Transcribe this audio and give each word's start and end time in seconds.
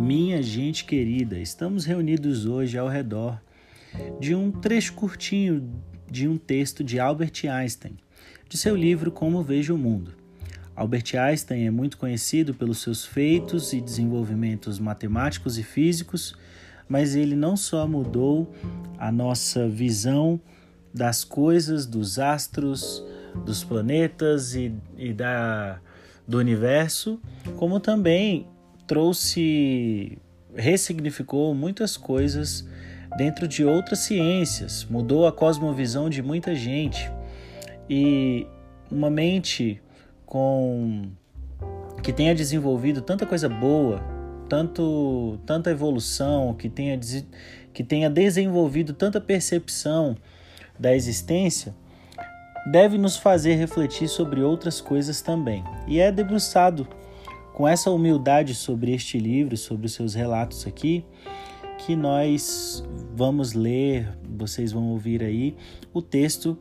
Minha 0.00 0.42
gente 0.42 0.86
querida, 0.86 1.38
estamos 1.38 1.84
reunidos 1.84 2.46
hoje 2.46 2.78
ao 2.78 2.88
redor 2.88 3.38
de 4.18 4.34
um 4.34 4.50
trecho 4.50 4.94
curtinho 4.94 5.70
de 6.10 6.26
um 6.26 6.38
texto 6.38 6.82
de 6.82 6.98
Albert 6.98 7.42
Einstein, 7.44 7.98
de 8.48 8.56
seu 8.56 8.74
livro 8.74 9.12
Como 9.12 9.42
Vejo 9.42 9.74
o 9.74 9.78
Mundo. 9.78 10.12
Albert 10.74 11.14
Einstein 11.14 11.66
é 11.66 11.70
muito 11.70 11.98
conhecido 11.98 12.54
pelos 12.54 12.80
seus 12.80 13.04
feitos 13.04 13.74
e 13.74 13.80
desenvolvimentos 13.80 14.78
matemáticos 14.78 15.58
e 15.58 15.62
físicos, 15.62 16.34
mas 16.88 17.14
ele 17.14 17.36
não 17.36 17.54
só 17.54 17.86
mudou 17.86 18.50
a 18.96 19.12
nossa 19.12 19.68
visão 19.68 20.40
das 20.94 21.24
coisas, 21.24 21.84
dos 21.84 22.18
astros, 22.18 23.04
dos 23.44 23.62
planetas 23.62 24.54
e, 24.54 24.72
e 24.96 25.12
da, 25.12 25.78
do 26.26 26.38
universo, 26.38 27.20
como 27.58 27.78
também 27.78 28.48
trouxe, 28.90 30.18
ressignificou 30.52 31.54
muitas 31.54 31.96
coisas 31.96 32.66
dentro 33.16 33.46
de 33.46 33.64
outras 33.64 34.00
ciências, 34.00 34.84
mudou 34.90 35.28
a 35.28 35.32
cosmovisão 35.32 36.10
de 36.10 36.20
muita 36.20 36.56
gente. 36.56 37.08
E 37.88 38.48
uma 38.90 39.08
mente 39.08 39.80
com 40.26 41.04
que 42.02 42.12
tenha 42.12 42.34
desenvolvido 42.34 43.00
tanta 43.00 43.24
coisa 43.24 43.48
boa, 43.48 44.02
tanto 44.48 45.38
tanta 45.46 45.70
evolução, 45.70 46.52
que 46.52 46.68
tenha 46.68 46.98
que 47.72 47.84
tenha 47.84 48.10
desenvolvido 48.10 48.92
tanta 48.92 49.20
percepção 49.20 50.16
da 50.76 50.96
existência, 50.96 51.72
deve 52.72 52.98
nos 52.98 53.16
fazer 53.16 53.54
refletir 53.54 54.08
sobre 54.08 54.40
outras 54.40 54.80
coisas 54.80 55.22
também. 55.22 55.62
E 55.86 56.00
é 56.00 56.10
debruçado 56.10 56.88
com 57.60 57.68
essa 57.68 57.90
humildade 57.90 58.54
sobre 58.54 58.94
este 58.94 59.18
livro, 59.18 59.54
sobre 59.54 59.84
os 59.84 59.92
seus 59.92 60.14
relatos 60.14 60.66
aqui, 60.66 61.04
que 61.76 61.94
nós 61.94 62.82
vamos 63.14 63.52
ler, 63.52 64.16
vocês 64.30 64.72
vão 64.72 64.88
ouvir 64.88 65.22
aí 65.22 65.54
o 65.92 66.00
texto 66.00 66.56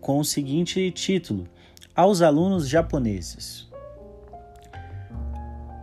com 0.00 0.20
o 0.20 0.24
seguinte 0.24 0.92
título: 0.92 1.48
Aos 1.92 2.22
alunos 2.22 2.68
japoneses. 2.68 3.68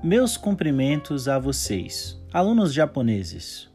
Meus 0.02 0.38
cumprimentos 0.38 1.28
a 1.28 1.38
vocês, 1.38 2.18
alunos 2.32 2.74
japoneses, 2.74 3.70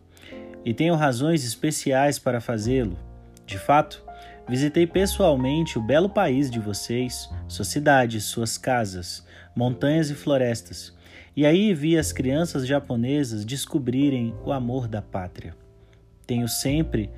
e 0.65 0.73
tenho 0.73 0.95
razões 0.95 1.45
especiais 1.45 2.19
para 2.19 2.41
fazê-lo. 2.41 2.97
De 3.45 3.59
fato, 3.59 4.03
visitei 4.49 4.87
pessoalmente 4.87 5.79
o 5.79 5.83
belo 5.83 6.09
país 6.09 6.51
de 6.51 6.61
vocês, 6.61 7.29
suas 7.49 7.69
cidades, 7.69 8.25
suas 8.25 8.57
casas, 8.57 9.25
montanhas 9.55 10.11
e 10.11 10.15
florestas, 10.15 10.95
e 11.37 11.45
aí 11.45 11.75
vi 11.75 11.99
as 11.99 12.13
crianças 12.13 12.67
japonesas 12.67 13.45
descobrirem 13.45 14.35
o 14.45 14.53
amor 14.53 14.89
da 14.89 15.03
pátria. 15.03 15.55
Tenho 16.27 16.49
sempre 16.49 17.11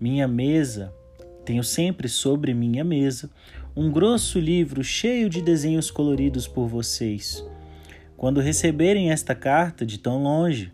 minha 0.00 0.28
mesa, 0.28 0.92
tenho 1.44 1.64
sempre 1.64 2.08
sobre 2.08 2.52
minha 2.52 2.84
mesa 2.84 3.30
um 3.74 3.90
grosso 3.90 4.38
livro 4.38 4.84
cheio 4.84 5.30
de 5.30 5.40
desenhos 5.40 5.90
coloridos 5.90 6.46
por 6.46 6.66
vocês. 6.68 7.44
Quando 8.16 8.40
receberem 8.40 9.10
esta 9.10 9.34
carta 9.34 9.86
de 9.86 9.98
tão 9.98 10.22
longe, 10.22 10.70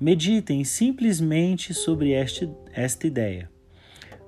meditem 0.00 0.64
simplesmente 0.64 1.72
sobre 1.72 2.10
este, 2.10 2.50
esta 2.72 3.06
ideia. 3.06 3.48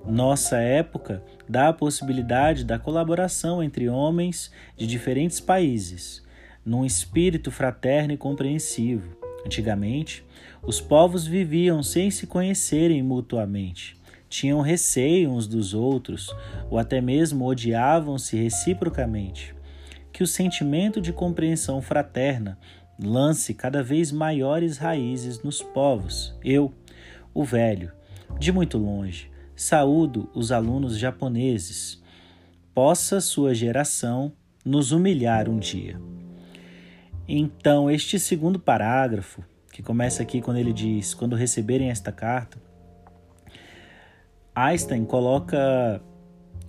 Nossa 0.05 0.57
época 0.57 1.23
dá 1.47 1.69
a 1.69 1.73
possibilidade 1.73 2.63
da 2.65 2.77
colaboração 2.77 3.63
entre 3.63 3.87
homens 3.87 4.51
de 4.75 4.85
diferentes 4.85 5.39
países 5.39 6.23
num 6.65 6.85
espírito 6.85 7.51
fraterno 7.51 8.13
e 8.13 8.17
compreensivo. 8.17 9.17
Antigamente, 9.45 10.25
os 10.61 10.79
povos 10.79 11.27
viviam 11.27 11.83
sem 11.83 12.09
se 12.09 12.25
conhecerem 12.25 13.03
mutuamente. 13.03 13.97
Tinham 14.29 14.61
receio 14.61 15.29
uns 15.29 15.45
dos 15.45 15.73
outros, 15.73 16.33
ou 16.69 16.79
até 16.79 17.01
mesmo 17.01 17.45
odiavam-se 17.45 18.37
reciprocamente. 18.37 19.53
Que 20.11 20.23
o 20.23 20.27
sentimento 20.27 21.01
de 21.01 21.11
compreensão 21.11 21.81
fraterna 21.81 22.57
lance 22.97 23.53
cada 23.53 23.83
vez 23.83 24.11
maiores 24.11 24.77
raízes 24.77 25.43
nos 25.43 25.61
povos. 25.61 26.33
Eu, 26.43 26.73
o 27.33 27.43
velho, 27.43 27.91
de 28.39 28.51
muito 28.51 28.77
longe, 28.77 29.29
saúdo 29.63 30.29
os 30.33 30.51
alunos 30.51 30.97
japoneses. 30.97 32.01
Possa 32.73 33.21
sua 33.21 33.53
geração 33.53 34.33
nos 34.65 34.91
humilhar 34.91 35.49
um 35.49 35.57
dia. 35.57 35.99
Então, 37.27 37.89
este 37.89 38.19
segundo 38.19 38.59
parágrafo, 38.59 39.43
que 39.71 39.81
começa 39.81 40.21
aqui 40.21 40.41
quando 40.41 40.57
ele 40.57 40.73
diz: 40.73 41.13
quando 41.13 41.35
receberem 41.35 41.89
esta 41.89 42.11
carta, 42.11 42.61
Einstein 44.53 45.05
coloca 45.05 46.01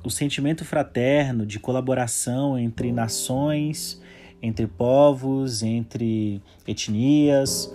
o 0.05 0.11
sentimento 0.11 0.65
fraterno 0.65 1.44
de 1.44 1.59
colaboração 1.59 2.59
entre 2.59 2.93
nações, 2.93 4.00
entre 4.41 4.66
povos, 4.66 5.62
entre 5.62 6.41
etnias, 6.66 7.75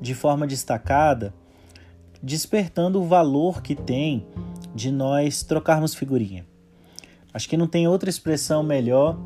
de 0.00 0.14
forma 0.14 0.46
destacada, 0.46 1.34
despertando 2.24 3.00
o 3.00 3.06
valor 3.06 3.60
que 3.60 3.74
tem 3.74 4.26
de 4.74 4.90
nós 4.90 5.42
trocarmos 5.42 5.94
figurinha. 5.94 6.46
Acho 7.32 7.48
que 7.48 7.56
não 7.56 7.66
tem 7.66 7.86
outra 7.86 8.08
expressão 8.08 8.62
melhor 8.62 9.18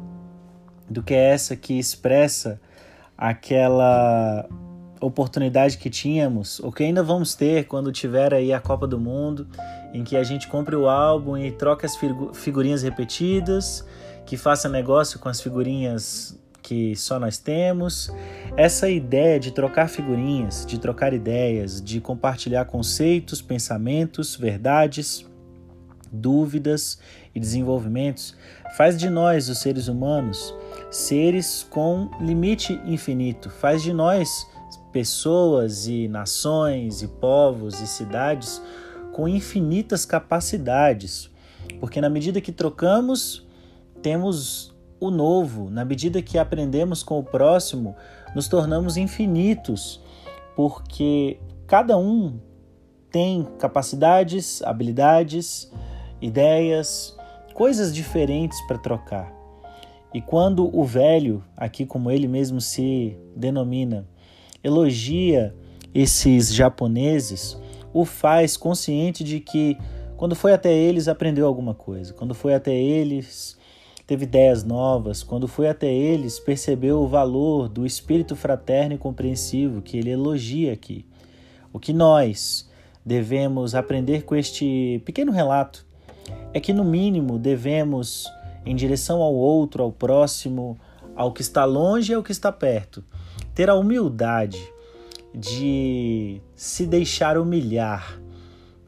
do 0.90 1.02
que 1.02 1.14
essa 1.14 1.54
que 1.54 1.78
expressa 1.78 2.60
aquela 3.16 4.48
oportunidade 5.00 5.78
que 5.78 5.88
tínhamos, 5.88 6.58
ou 6.60 6.72
que 6.72 6.82
ainda 6.82 7.02
vamos 7.02 7.34
ter 7.34 7.66
quando 7.66 7.92
tiver 7.92 8.34
aí 8.34 8.52
a 8.52 8.60
Copa 8.60 8.86
do 8.86 8.98
Mundo, 8.98 9.46
em 9.94 10.02
que 10.02 10.16
a 10.16 10.24
gente 10.24 10.48
compre 10.48 10.74
o 10.74 10.88
álbum 10.88 11.36
e 11.36 11.52
troque 11.52 11.86
as 11.86 11.96
figurinhas 12.34 12.82
repetidas, 12.82 13.86
que 14.26 14.36
faça 14.36 14.68
negócio 14.68 15.20
com 15.20 15.28
as 15.28 15.40
figurinhas 15.40 16.36
que 16.68 16.94
só 16.94 17.18
nós 17.18 17.38
temos. 17.38 18.12
Essa 18.56 18.90
ideia 18.90 19.40
de 19.40 19.50
trocar 19.50 19.88
figurinhas, 19.88 20.66
de 20.66 20.78
trocar 20.78 21.14
ideias, 21.14 21.80
de 21.80 21.98
compartilhar 21.98 22.66
conceitos, 22.66 23.40
pensamentos, 23.40 24.36
verdades, 24.36 25.24
dúvidas 26.12 26.98
e 27.34 27.40
desenvolvimentos 27.40 28.36
faz 28.76 28.98
de 28.98 29.08
nós, 29.08 29.48
os 29.48 29.58
seres 29.58 29.88
humanos, 29.88 30.54
seres 30.90 31.66
com 31.70 32.10
limite 32.20 32.74
infinito. 32.84 33.48
Faz 33.48 33.82
de 33.82 33.92
nós 33.92 34.46
pessoas 34.92 35.86
e 35.86 36.06
nações 36.06 37.02
e 37.02 37.08
povos 37.08 37.80
e 37.80 37.86
cidades 37.86 38.60
com 39.12 39.26
infinitas 39.26 40.04
capacidades. 40.04 41.30
Porque 41.80 42.00
na 42.00 42.10
medida 42.10 42.40
que 42.40 42.52
trocamos, 42.52 43.46
temos 44.02 44.74
o 45.00 45.10
novo, 45.10 45.70
na 45.70 45.84
medida 45.84 46.22
que 46.22 46.38
aprendemos 46.38 47.02
com 47.02 47.18
o 47.18 47.24
próximo, 47.24 47.94
nos 48.34 48.48
tornamos 48.48 48.96
infinitos, 48.96 50.00
porque 50.56 51.38
cada 51.66 51.96
um 51.96 52.38
tem 53.10 53.46
capacidades, 53.58 54.62
habilidades, 54.62 55.70
ideias, 56.20 57.16
coisas 57.54 57.94
diferentes 57.94 58.60
para 58.66 58.78
trocar. 58.78 59.32
E 60.12 60.20
quando 60.20 60.74
o 60.74 60.84
velho, 60.84 61.44
aqui 61.56 61.84
como 61.84 62.10
ele 62.10 62.26
mesmo 62.26 62.60
se 62.60 63.18
denomina, 63.36 64.06
elogia 64.62 65.54
esses 65.94 66.54
japoneses, 66.54 67.58
o 67.92 68.04
faz 68.04 68.56
consciente 68.56 69.22
de 69.24 69.40
que 69.40 69.76
quando 70.16 70.34
foi 70.34 70.52
até 70.52 70.72
eles 70.72 71.08
aprendeu 71.08 71.46
alguma 71.46 71.74
coisa, 71.74 72.12
quando 72.14 72.34
foi 72.34 72.54
até 72.54 72.74
eles 72.74 73.57
teve 74.08 74.24
ideias 74.24 74.64
novas, 74.64 75.22
quando 75.22 75.46
foi 75.46 75.68
até 75.68 75.92
eles 75.92 76.40
percebeu 76.40 77.00
o 77.00 77.06
valor 77.06 77.68
do 77.68 77.84
espírito 77.84 78.34
fraterno 78.34 78.94
e 78.94 78.98
compreensivo 78.98 79.82
que 79.82 79.98
ele 79.98 80.08
elogia 80.08 80.72
aqui. 80.72 81.04
O 81.74 81.78
que 81.78 81.92
nós 81.92 82.66
devemos 83.04 83.74
aprender 83.74 84.22
com 84.22 84.34
este 84.34 85.02
pequeno 85.04 85.30
relato 85.30 85.84
é 86.54 86.58
que, 86.58 86.72
no 86.72 86.84
mínimo, 86.84 87.38
devemos 87.38 88.26
em 88.64 88.74
direção 88.74 89.20
ao 89.20 89.34
outro, 89.34 89.82
ao 89.82 89.92
próximo, 89.92 90.80
ao 91.14 91.30
que 91.30 91.42
está 91.42 91.66
longe 91.66 92.12
e 92.12 92.14
ao 92.14 92.22
que 92.22 92.32
está 92.32 92.50
perto. 92.50 93.04
Ter 93.54 93.68
a 93.68 93.74
humildade 93.74 94.72
de 95.34 96.40
se 96.56 96.86
deixar 96.86 97.36
humilhar 97.36 98.18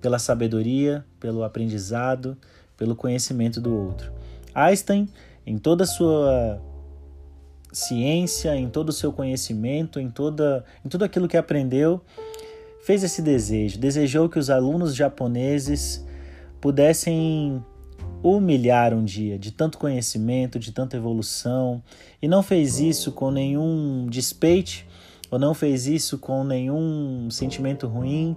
pela 0.01 0.19
sabedoria, 0.19 1.05
pelo 1.21 1.45
aprendizado, 1.45 2.39
pelo 2.75 2.97
conhecimento 2.97 3.61
do 3.61 3.77
outro. 3.77 4.20
Einstein, 4.55 5.09
em 5.47 5.59
toda 5.59 5.85
a 5.85 5.87
sua 5.87 6.61
ciência, 7.73 8.55
em 8.57 8.69
todo 8.69 8.89
o 8.89 8.93
seu 8.93 9.13
conhecimento, 9.13 10.01
em, 10.01 10.11
toda, 10.11 10.65
em 10.85 10.89
tudo 10.89 11.05
aquilo 11.05 11.29
que 11.29 11.37
aprendeu, 11.37 12.01
fez 12.85 13.03
esse 13.05 13.23
desejo. 13.23 13.79
Desejou 13.79 14.29
que 14.29 14.39
os 14.39 14.51
alunos 14.51 14.95
japoneses 14.95 16.05
pudessem 16.61 17.65
humilhar 18.23 18.93
um 18.93 19.05
dia 19.05 19.39
de 19.39 19.51
tanto 19.51 19.79
conhecimento, 19.79 20.59
de 20.59 20.73
tanta 20.73 20.97
evolução, 20.97 21.83
e 22.21 22.29
não 22.29 22.43
fez 22.43 22.79
isso 22.81 23.13
com 23.13 23.31
nenhum 23.31 24.07
despeite 24.11 24.87
ou 25.31 25.39
não 25.39 25.55
fez 25.55 25.87
isso 25.87 26.19
com 26.19 26.43
nenhum 26.43 27.31
sentimento 27.31 27.87
ruim, 27.87 28.37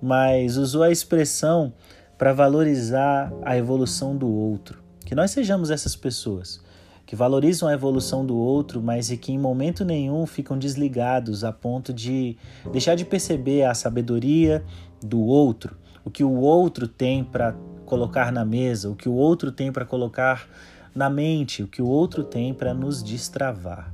mas 0.00 0.56
usou 0.56 0.82
a 0.82 0.90
expressão 0.90 1.72
para 2.18 2.32
valorizar 2.32 3.32
a 3.42 3.56
evolução 3.56 4.16
do 4.16 4.28
outro. 4.28 4.83
Que 5.04 5.14
nós 5.14 5.30
sejamos 5.30 5.70
essas 5.70 5.94
pessoas 5.94 6.60
que 7.06 7.14
valorizam 7.14 7.68
a 7.68 7.72
evolução 7.72 8.24
do 8.24 8.36
outro, 8.36 8.82
mas 8.82 9.10
e 9.10 9.16
que 9.16 9.32
em 9.32 9.38
momento 9.38 9.84
nenhum 9.84 10.26
ficam 10.26 10.58
desligados 10.58 11.44
a 11.44 11.52
ponto 11.52 11.92
de 11.92 12.36
deixar 12.72 12.94
de 12.94 13.04
perceber 13.04 13.64
a 13.64 13.74
sabedoria 13.74 14.64
do 15.02 15.20
outro, 15.20 15.76
o 16.04 16.10
que 16.10 16.24
o 16.24 16.32
outro 16.32 16.88
tem 16.88 17.22
para 17.22 17.54
colocar 17.84 18.32
na 18.32 18.44
mesa, 18.44 18.90
o 18.90 18.96
que 18.96 19.08
o 19.08 19.12
outro 19.12 19.52
tem 19.52 19.70
para 19.70 19.84
colocar 19.84 20.48
na 20.94 21.10
mente, 21.10 21.62
o 21.62 21.68
que 21.68 21.82
o 21.82 21.86
outro 21.86 22.24
tem 22.24 22.54
para 22.54 22.72
nos 22.72 23.02
destravar. 23.02 23.92